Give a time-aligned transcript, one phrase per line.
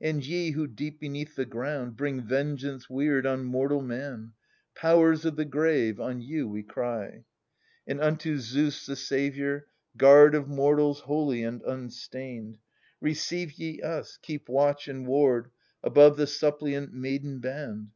[0.00, 1.94] And ye who, deep beneath the ground.
[1.94, 4.32] Bring vengeance weird on mortal man,
[4.74, 7.08] Powers of the grave, on you we cry!
[7.16, 7.24] *rO
[7.86, 12.54] And unto Zeus the Saviour, guard Of mortals holy and unstained.
[12.54, 12.58] ^
[13.02, 15.50] Receive ye us— keep watch and ward
[15.82, 17.88] Above the suppliant maiden band